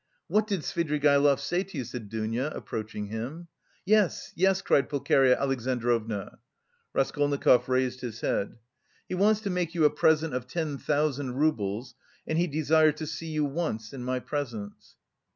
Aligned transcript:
"What 0.27 0.47
did 0.47 0.61
Svidrigaïlov 0.61 1.37
say 1.39 1.61
to 1.63 1.77
you?" 1.77 1.83
said 1.83 2.09
Dounia, 2.09 2.47
approaching 2.55 3.09
him. 3.09 3.49
"Yes, 3.85 4.33
yes!" 4.35 4.63
cried 4.63 4.89
Pulcheria 4.89 5.39
Alexandrovna. 5.39 6.39
Raskolnikov 6.95 7.69
raised 7.69 8.01
his 8.01 8.21
head. 8.21 8.55
"He 9.07 9.13
wants 9.13 9.41
to 9.41 9.51
make 9.51 9.75
you 9.75 9.85
a 9.85 9.91
present 9.91 10.33
of 10.33 10.47
ten 10.47 10.79
thousand 10.79 11.35
roubles 11.35 11.93
and 12.25 12.39
he 12.39 12.47
desires 12.47 12.95
to 12.95 13.05
see 13.05 13.27
you 13.29 13.45
once 13.45 13.93
in 13.93 14.03
my 14.03 14.19
presence." 14.19 14.95